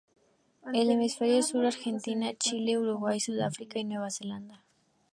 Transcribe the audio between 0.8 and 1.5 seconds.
hemisferio